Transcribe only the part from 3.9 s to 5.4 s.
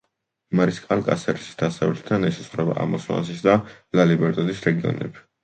ლა-ლიბერტადის რეგიონები.